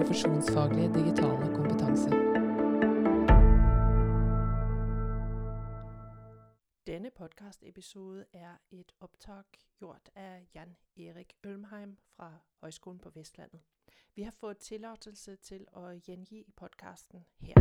[0.00, 2.10] profesjonsfaglige digitale kompetanse.
[6.86, 9.44] Denne podcastepisode er et opptak
[9.80, 12.30] gjort av Jan Erik Ølmheim fra
[12.62, 13.60] Høgskolen på Vestlandet.
[14.16, 17.60] Vi har fått tillatelse til å gjengi podkasten her.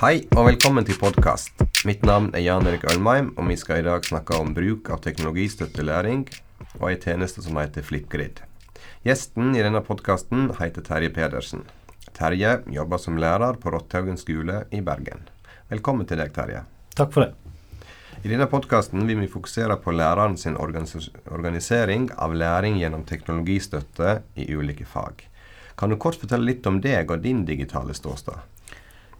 [0.00, 1.60] Hei og velkommen til podkast.
[1.84, 5.04] Mitt navn er Jan Erik Ølmheim, og vi skal i dag snakke om bruk av
[5.04, 6.24] teknologistøttelæring
[6.80, 8.40] og ei tjeneste som heter Flipgrid.
[9.04, 11.64] Gjesten i denne podkasten heter Terje Pedersen.
[12.14, 15.26] Terje jobber som lærer på Rotthaugen skole i Bergen.
[15.68, 16.62] Velkommen til deg, Terje.
[16.94, 17.32] Takk for det.
[18.24, 24.46] I denne podkasten vil vi fokusere på læreren sin organisering av læring gjennom teknologistøtte i
[24.54, 25.26] ulike fag.
[25.76, 28.38] Kan du kort fortelle litt om deg og din digitale ståsted?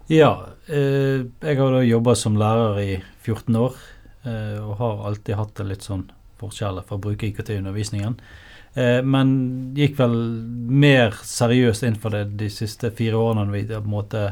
[0.09, 3.75] Ja, eh, jeg har da jobba som lærer i 14 år,
[4.23, 6.05] eh, og har alltid hatt det litt sånn
[6.41, 8.17] forskjell for å bruke IKT i undervisningen.
[8.75, 9.35] Eh, men
[9.77, 10.15] gikk vel
[10.85, 14.25] mer seriøst inn for det de siste fire årene når vi på en måte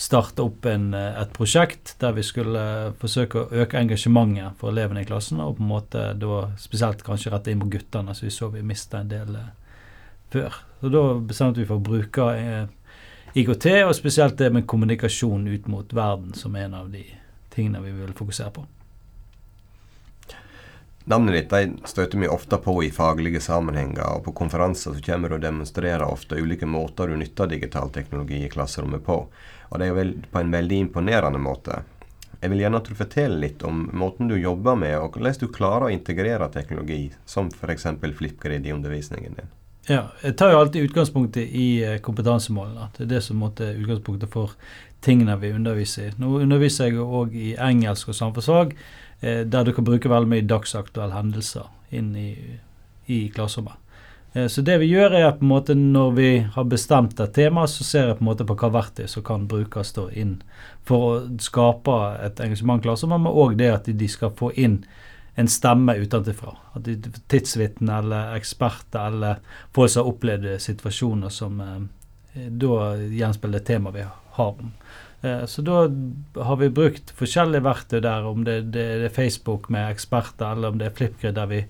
[0.00, 5.02] starte opp en, eh, et prosjekt der vi skulle forsøke å øke engasjementet for elevene
[5.02, 8.32] i klassen, og på en måte da spesielt kanskje rette inn på guttene, så vi
[8.32, 9.52] så vi mista en del eh,
[10.32, 10.56] før.
[10.80, 12.66] Så da bestemte vi for å bruke eh,
[13.34, 17.04] IKT, og spesielt det med kommunikasjon ut mot verden, som en av de
[17.52, 18.64] tingene vi vil fokusere på.
[21.04, 25.38] Navnet ditt støter vi ofte på i faglige sammenhenger, og på konferanser så kommer du
[25.38, 29.22] og demonstrerer ofte ulike måter du nytter digital teknologi i klasserommet på.
[29.70, 31.80] Og det er vel på en veldig imponerende måte.
[32.40, 35.48] Jeg vil gjerne at du forteller litt om måten du jobber med, og hvordan du
[35.52, 37.88] klarer å integrere teknologi, som f.eks.
[38.20, 39.50] Flipgrid i undervisningen din.
[39.88, 42.90] Ja, jeg tar jo alltid utgangspunktet i eh, kompetansemålene.
[42.96, 44.52] Det er det som er utgangspunktet for
[45.04, 46.16] tingene vi underviser i.
[46.20, 48.74] Nå underviser jeg òg i engelsk og samfunnsfag,
[49.20, 52.30] eh, der du kan bruke veldig mye dagsaktuelle hendelser inn i,
[53.06, 53.78] i klasserommet.
[54.32, 57.66] Eh, så det vi gjør er på en måte når vi har bestemt et tema,
[57.66, 60.40] så ser jeg på en måte på hva verktøy som kan brukes da inn
[60.86, 64.82] for å skape et engasjement i klasserommet, men òg det at de skal få inn
[65.38, 66.54] en stemme utenfra.
[66.76, 66.88] At
[67.30, 69.40] tidsvitner eller eksperter eller
[69.74, 74.74] folk som har opplevd situasjoner som eh, da gjenspeiler temaet vi har om.
[75.22, 75.82] Eh, så da
[76.44, 80.72] har vi brukt forskjellige verktøy der, om det, det, det er Facebook med eksperter, eller
[80.72, 81.64] om det er Flipgrid der vi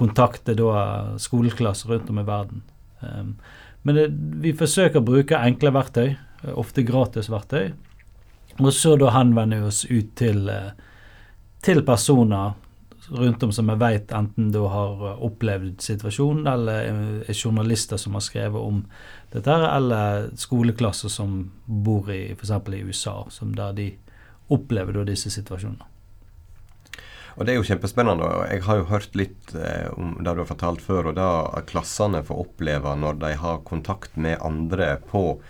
[0.00, 2.64] kontakter da skoleklasser rundt om i verden.
[3.02, 3.26] Eh,
[3.84, 4.08] men det,
[4.40, 7.74] vi forsøker å bruke enkle verktøy, eh, ofte gratis verktøy,
[8.60, 10.70] og så da henvender vi oss ut til, eh,
[11.64, 12.54] til personer
[13.10, 16.88] rundt om som jeg vet enten da har opplevd situasjonen, eller
[17.28, 18.84] er journalister som har skrevet om
[19.32, 22.54] dette, eller skoleklasser som bor i f.eks.
[22.72, 23.90] i USA, som der de
[24.54, 25.90] opplever da disse situasjonene.
[27.34, 28.24] Og Det er jo kjempespennende.
[28.24, 31.66] og Jeg har jo hørt litt eh, om det du har fortalt før, og det
[31.70, 35.40] klassene får oppleve når de har kontakt med andre på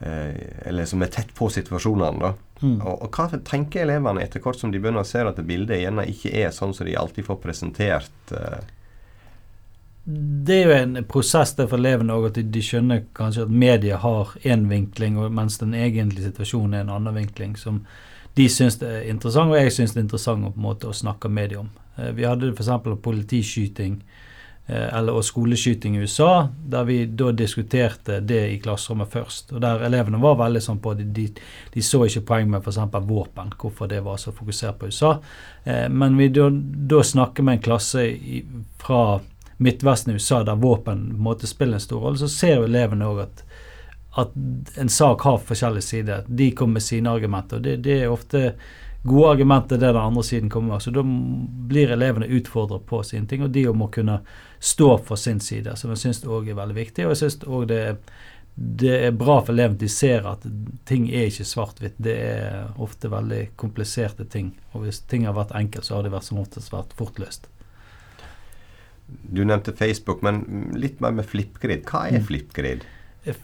[0.00, 0.36] eh,
[0.68, 2.20] Eller som er tett på situasjonene.
[2.20, 2.34] da.
[2.62, 2.76] Mm.
[2.80, 6.06] Og, og, Hva tenker elevene etter hvert som de begynner å se at bildet gjerne
[6.10, 8.14] ikke er sånn som de alltid får presentert?
[8.30, 8.62] Eh?
[10.04, 13.52] Det er jo en prosess der for elevene òg, at de, de, skjønner kanskje at
[13.54, 17.54] media har én vinkling, mens den egentlige situasjonen er en annen vinkling.
[17.58, 17.84] som
[18.34, 20.96] de syns er interessant, og jeg syns det er interessant å, på en måte, å
[20.96, 21.70] snakke med dem om.
[21.98, 22.70] Eh, vi hadde f.eks.
[23.04, 24.00] politiskyting
[24.72, 29.52] eller og skoleskyting i USA, der vi da diskuterte det i klasserommet først.
[29.52, 31.26] og Der elevene var veldig sånn på de, de,
[31.74, 32.78] de så ikke poeng med f.eks.
[33.08, 35.16] våpen, hvorfor det var så fokusert på USA.
[35.64, 36.48] Eh, men vi da,
[36.94, 38.42] da snakker med en klasse i,
[38.80, 39.20] fra
[39.62, 43.42] Midtvesten i USA der våpen måtte spille en stor rolle, så ser elevene òg at,
[44.22, 44.32] at
[44.80, 46.24] en sak har forskjellige sider.
[46.26, 47.60] De kommer med sine argumenter.
[47.60, 48.54] og det, det er ofte
[49.02, 50.82] gode argumenter det den andre siden kommer med.
[50.82, 51.02] Så da
[51.68, 54.20] blir elevene utfordret på sine ting, og de må kunne
[54.58, 57.06] stå for sin side, som jeg syns òg er veldig viktig.
[57.06, 57.80] Og jeg syns òg det,
[58.54, 60.46] det, er bra for elevene de ser at
[60.88, 61.98] ting er ikke svart-hvitt.
[61.98, 64.54] Det er ofte veldig kompliserte ting.
[64.72, 67.50] Og hvis ting har vært enkelt, så har det vært som oftest vært fortløst.
[69.06, 71.82] Du nevnte Facebook, men litt mer med Flipgrid.
[71.90, 72.26] Hva er mm.
[72.30, 72.86] Flipgrid?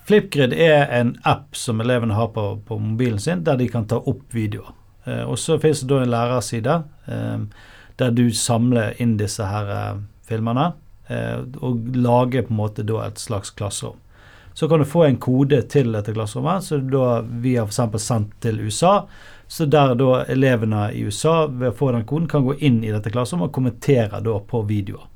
[0.06, 3.98] Flipgrid er en app som elevene har på, på mobilen sin, der de kan ta
[3.98, 4.70] opp videoer.
[5.08, 7.38] Eh, og så finnes det da en lærerside eh,
[7.98, 10.72] der du samler inn disse her eh, filmene
[11.08, 13.96] og lager på en måte da et slags klasserom.
[14.52, 18.02] Så kan du få en kode til dette klasserommet, så da vi har f.eks.
[18.04, 19.06] sendt til USA.
[19.48, 22.92] Så der da elevene i USA ved å få den koden kan gå inn i
[22.92, 25.08] dette klasserommet og kommentere da på videoer.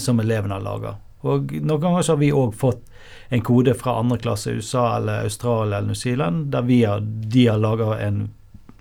[0.00, 0.94] Som elevene har laga.
[1.28, 2.88] Og Noen ganger så har vi òg fått
[3.28, 7.46] en kode fra andre klasse i USA eller Australia eller New Zealand, der har, de
[7.46, 8.30] har laga en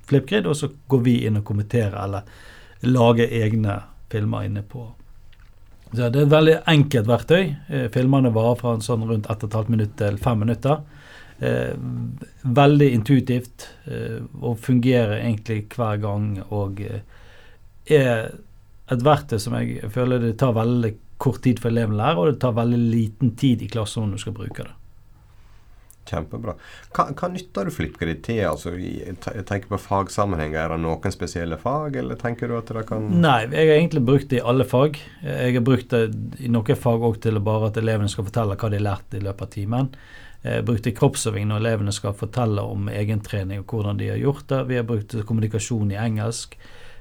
[0.09, 2.27] flipgrid, og så går vi inn og kommenterer eller
[2.85, 3.79] lager egne
[4.11, 4.85] filmer inne på
[5.93, 7.43] Så det er et veldig enkelt verktøy.
[7.69, 10.81] Eh, filmene varer fra sånn rundt 1 12 minutt til 5 minutter.
[11.39, 11.75] Eh,
[12.43, 16.27] veldig intuitivt eh, og fungerer egentlig hver gang.
[16.49, 18.33] Og er
[18.91, 22.33] et verktøy som jeg føler det tar veldig kort tid for eleven å lære, og
[22.33, 24.75] det tar veldig liten tid i klasserommet når du skal bruke det.
[26.05, 26.55] Kjempebra.
[26.95, 28.43] Hva, hva nytter du FlippGrid til?
[28.49, 30.59] Altså, jeg tenker på fagsammenhenger.
[30.61, 34.05] Er det noen spesielle fag, eller tenker du at det kan Nei, jeg har egentlig
[34.05, 34.99] brukt det i alle fag.
[35.25, 36.03] Jeg har brukt det
[36.45, 39.23] i noen fag òg til bare at elevene skal fortelle hva de har lært i
[39.25, 39.91] løpet av timen.
[40.45, 44.11] Jeg har brukt det i kroppsøving når elevene skal fortelle om egentrening og hvordan de
[44.13, 44.59] har gjort det.
[44.69, 46.53] Vi har brukt kommunikasjon i engelsk.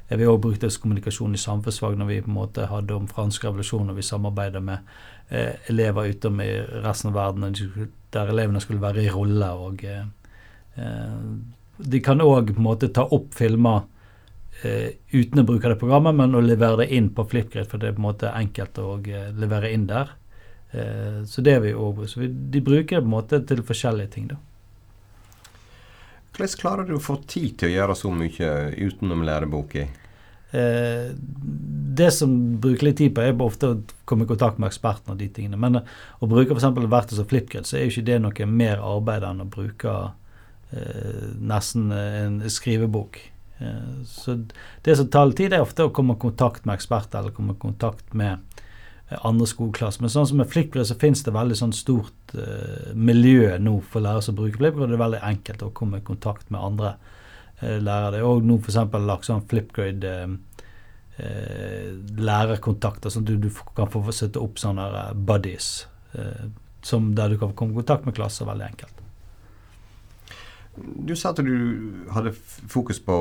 [0.09, 3.47] Vi har også brukt kommunikasjon i samfunnsfag når vi på en måte hadde om fransk
[3.47, 4.79] revolusjon og vi samarbeidet med
[5.31, 6.51] eh, elever utom i
[6.85, 9.51] resten av verden der elevene skulle være i rolle.
[9.51, 10.05] og eh,
[10.77, 11.19] eh
[11.77, 12.53] De kan òg
[12.95, 13.83] ta opp filmer
[14.63, 17.89] eh, uten å bruke det programmet, men å levere det inn på Flipgrid, for det
[17.89, 20.13] er på en måte enkelt å eh, levere inn der.
[20.71, 23.63] Eh, så det er vi også, så vi, De bruker det på en måte til
[23.63, 24.29] forskjellige ting.
[24.29, 24.37] da.
[26.35, 29.85] Hvordan klarer du å få tid til å gjøre så mye utenom læreboka?
[30.55, 31.13] Eh,
[31.95, 32.33] det som
[32.63, 35.15] bruker litt tid på, er ofte å komme i kontakt med ekspertene.
[35.15, 35.59] og de tingene.
[35.59, 36.67] Men eh, å bruke f.eks.
[36.91, 39.95] verktøy som FlippGrid, så er jo ikke det noe mer arbeid enn å bruke
[40.75, 43.21] eh, nesten en skrivebok.
[43.59, 44.37] Eh, så
[44.83, 47.55] det som tar litt tid, er ofte å komme i kontakt med eksperter eller komme
[47.55, 48.43] i kontakt med
[49.11, 50.03] andre skogklasser.
[50.03, 54.05] Men sånn som med FlippGrid så finnes det veldig sånn stort uh, miljø nå for
[54.05, 54.91] lærere som bruker FlippGrid.
[54.91, 56.95] Det er veldig enkelt å komme i kontakt med andre
[57.61, 58.15] uh, lærere.
[58.15, 58.81] Det er òg nå f.eks.
[59.05, 60.27] lagt sånn FlippGrid uh,
[62.19, 65.85] lærerkontakter, sånn at du, du, kan få sette opp sånne buddies
[66.83, 69.04] som der du kan komme i kontakt med klasser veldig enkelt.
[70.77, 72.33] Du sa at du hadde
[72.71, 73.17] fokus på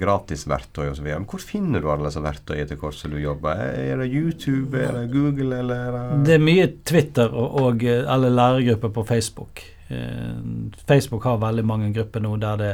[0.00, 1.08] gratisverktøy osv.
[1.28, 3.62] Hvor finner du alle disse verktøyene etter hvert som du jobber?
[3.72, 7.86] Er det YouTube, er det Google, eller er det Det er mye Twitter og, og
[7.88, 9.64] eller lærergrupper på Facebook.
[9.88, 10.36] Eh,
[10.88, 12.72] Facebook har veldig mange grupper nå der det,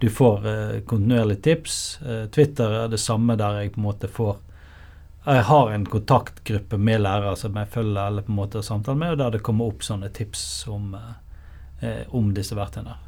[0.00, 1.78] du får eh, kontinuerlig tips.
[2.04, 4.36] Eh, Twitter er det samme der jeg på en måte får
[5.24, 9.14] jeg har en kontaktgruppe med lærere som jeg følger eller på en måte samtaler med,
[9.14, 10.90] og der det kommer opp sånne tips om,
[11.80, 12.98] eh, om disse verktøyene.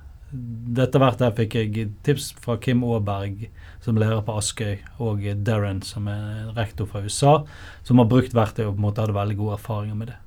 [0.77, 3.47] Dette hvert der fikk jeg tips fra Kim Aaberg,
[3.85, 7.39] som lærer på Askøy, og Darren, som er rektor fra USA,
[7.87, 10.19] som har brukt verktøy og på en måte hadde veldig gode erfaringer med det.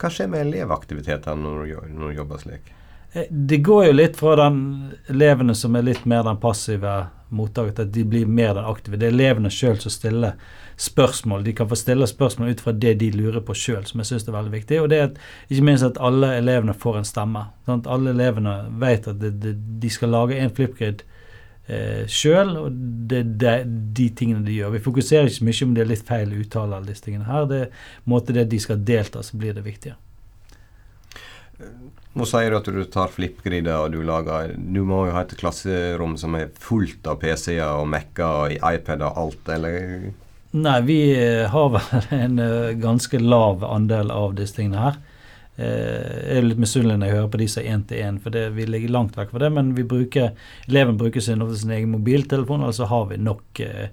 [0.00, 1.68] Hva skjer med elevaktivitetene når,
[2.00, 2.72] du jobber slik?
[3.30, 4.58] Det går jo litt fra den
[5.12, 6.94] elevene som er litt mer den passive
[7.34, 8.98] mottaker, at de blir mer den aktive.
[8.98, 10.34] Det er elevene sjøl som stiller
[10.76, 11.44] spørsmål.
[11.46, 14.28] De kan få stille spørsmål ut fra det de lurer på sjøl, som jeg syns
[14.28, 14.80] er veldig viktig.
[14.82, 17.46] Og det er at, ikke minst at alle elevene får en stemme.
[17.68, 17.90] Sant?
[17.90, 21.04] Alle elevene vet at de skal lage en flipgrid
[21.68, 22.80] eh, sjøl, og
[23.10, 24.74] det er de tingene de gjør.
[24.74, 27.46] Vi fokuserer ikke så mye om det er litt feil uttale alle disse tingene her.
[27.50, 29.94] Det er måte det de skal delta, så blir det viktige.
[32.14, 35.34] Nå sier du at du tar flipgrider og du lager Du må jo ha et
[35.38, 40.12] klasserom som er fullt av PC-er og Mac-er og iPad og alt, eller?
[40.54, 45.00] Nei, vi eh, har vel en eh, ganske lav andel av disse tingene her.
[45.56, 48.20] Eh, jeg er litt misunnelig når jeg hører på de som er én til én,
[48.22, 49.50] for det, vi ligger langt vekk fra det.
[49.54, 50.32] Men vi bruker,
[50.68, 53.88] eleven bruker sin, sin egen mobiltelefon, altså har vi nok eh,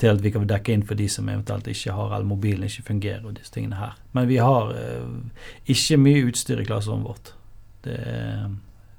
[0.00, 2.88] til at vi kan dekke inn for de som eventuelt ikke har, eller mobilen ikke
[2.88, 3.24] fungerer.
[3.26, 3.96] og disse tingene her.
[4.12, 7.34] Men vi har eh, ikke mye utstyr i klasserommet vårt.
[7.82, 8.50] Det er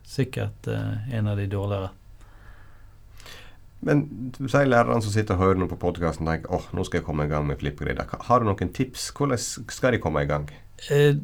[0.08, 1.92] sikkert eh, en av de dårligere.
[3.84, 4.06] Men
[4.40, 7.26] sier lærerne som sitter og hører noe på podkasten tenker åh, nå skal jeg komme
[7.28, 8.06] i gang med flippgrida.
[8.30, 9.10] Har du noen tips?
[9.18, 10.48] Hvordan skal de komme i gang?
[10.92, 11.16] Eh,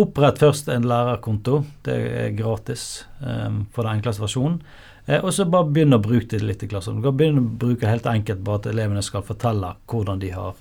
[0.00, 1.62] opprett først en lærerkonto.
[1.84, 4.60] Det er gratis eh, for den enkleste versjonen.
[5.06, 7.00] Eh, og så bare begynne å bruke det litt i klassen.
[7.00, 10.60] Du kan begynne å bruke helt enkelt bare at elevene skal fortelle hvordan de har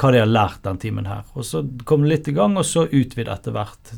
[0.00, 1.26] hva de har lært den timen her.
[1.36, 3.92] Og så kom litt i gang, og så utvid etter hvert.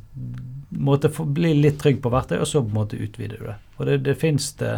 [0.72, 3.56] Måte bli litt trygg på verktøy, og så på en måte utvide du det.
[3.78, 4.76] Og det, det finnes det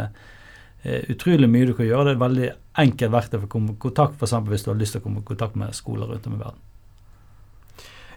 [0.85, 2.03] Eh, utrolig mye du kan gjøre.
[2.05, 2.47] Det er et veldig
[2.83, 4.35] enkelt verktøy for å komme i kontakt, f.eks.
[4.51, 6.59] hvis du har lyst til å komme i kontakt med skoler rundt om i verden.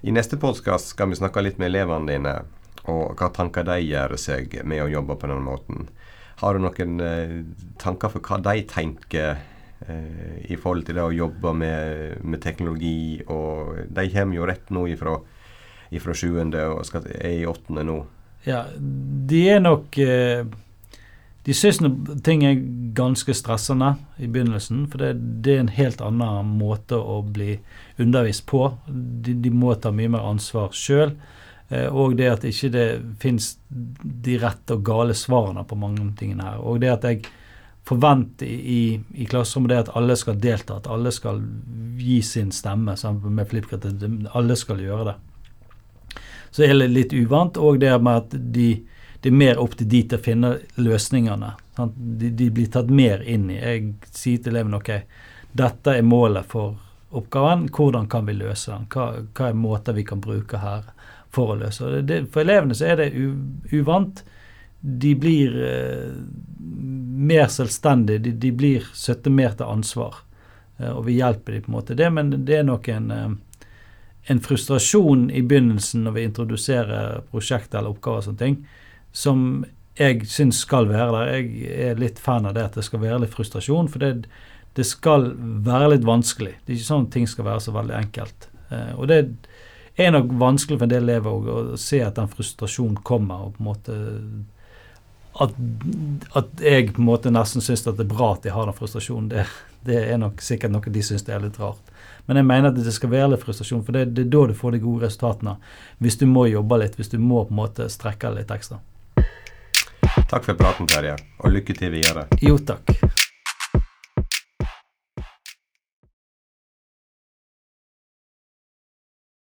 [0.04, 2.34] I neste podkast skal vi snakke litt med elevene dine,
[2.84, 5.88] og hva tanker de gjør seg med å jobbe på denne måten.
[6.42, 7.32] Har du noen eh,
[7.80, 9.40] tanker for hva de tenker
[9.88, 13.22] eh, i forhold til det å jobbe med, med, teknologi?
[13.32, 15.16] Og de kommer jo rett nå ifra,
[15.94, 17.98] ifra sjuende og skal, er i åttende nå.
[18.46, 20.46] Ja, de er nok eh,
[21.48, 21.78] de syns
[22.26, 22.58] ting er
[22.92, 27.54] ganske stressende i begynnelsen, for det, det, er en helt annen måte å bli
[27.96, 28.66] undervist på.
[28.88, 31.14] De, de må ta mye mer ansvar sjøl.
[31.68, 32.86] Eh, og det at ikke det
[33.22, 36.60] fins de rette og gale svarene på mange av tingene her.
[36.60, 37.24] Og det at jeg
[37.88, 41.40] forventer i, i, klasserommet det at alle skal delta, at alle skal
[41.96, 43.88] gi sin stemme med Flipkart.
[44.36, 45.16] Alle skal gjøre det.
[46.50, 47.56] Så er det litt uvant.
[47.56, 48.68] Og det med at de,
[49.20, 51.54] det er mer opp til de til å finne løsningene.
[51.78, 53.58] De, de blir tatt mer inn i.
[53.58, 54.92] Jeg sier til elevene ok,
[55.58, 56.76] dette er målet for
[57.10, 57.68] oppgaven.
[57.74, 58.88] Hvordan kan vi løse den?
[58.92, 60.90] Hva, hva er måter vi kan bruke her
[61.34, 62.02] for å løse det?
[62.08, 63.32] det for elevene så er det u,
[63.72, 64.24] uvant.
[64.80, 66.14] De blir eh,
[67.18, 68.22] mer selvstendige.
[68.26, 70.22] De, de blir søtte mer til ansvar.
[70.78, 73.28] Eh, og vi hjelper dem på en måte det, men det er nok en, eh,
[74.26, 78.58] en frustrasjon i begynnelsen når vi introduserer prosjekter eller oppgaver og sånne ting,
[79.12, 79.64] som
[79.98, 81.32] jeg syns skal være der.
[81.38, 83.88] Jeg er litt fan av det at det skal være litt frustrasjon.
[83.88, 84.28] for det
[84.78, 85.32] det skal
[85.66, 86.54] være litt vanskelig.
[86.62, 88.48] Det er ikke sånn at ting skal være så veldig enkelt.
[88.70, 89.18] Eh, og det
[89.98, 93.48] er nok vanskelig for en del elever å, å se at den frustrasjonen kommer.
[93.48, 93.96] og på en måte
[95.40, 95.54] at,
[96.38, 99.30] at jeg på en måte nesten syns det er bra at de har den frustrasjonen,
[99.32, 99.46] det,
[99.86, 101.94] det er nok sikkert noe de syns er litt rart.
[102.28, 104.56] Men jeg mener at det skal være litt frustrasjon, for det, det er da du
[104.56, 105.56] får de gode resultatene.
[106.04, 108.82] Hvis du må jobbe litt, hvis du må på en måte strekke litt ekstra.
[110.28, 112.28] Takk for praten, Terje, og lykke til videre.
[112.44, 113.16] Jo, takk.